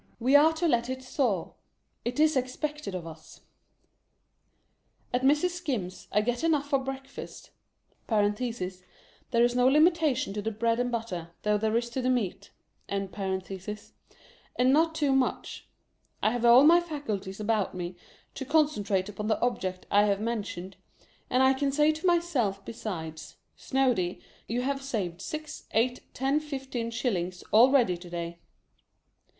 [0.19, 1.53] We are to let it soar.
[2.03, 3.41] It is expected of us.
[5.13, 5.51] At Mrs.
[5.51, 7.51] Skim's, I get enough for breakfast
[8.07, 8.25] (there
[9.43, 12.49] is no limitation to the bread and butter, though there is to the meat),
[12.89, 13.11] and
[14.59, 15.67] not too much.
[16.23, 17.95] I have all my faculties about me,
[18.33, 20.77] to concentrate upon the object I have mentioned,
[21.29, 27.43] and can say to myself besides," Snoady, you have saved six, eight, ten, fifteen, shillings,
[27.53, 28.39] already to day.